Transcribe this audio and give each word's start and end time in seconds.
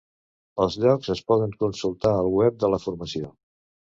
Els 0.63 0.77
llocs 0.83 1.09
es 1.15 1.21
poden 1.33 1.51
consultar 1.59 2.13
al 2.21 2.31
web 2.39 2.57
de 2.65 2.73
la 2.75 2.83
formació. 2.87 3.33